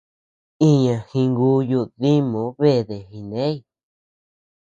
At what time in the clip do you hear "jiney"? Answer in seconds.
3.09-3.55